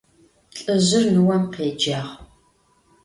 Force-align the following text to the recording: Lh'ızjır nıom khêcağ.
Lh'ızjır 0.57 1.05
nıom 1.15 1.43
khêcağ. 1.53 2.01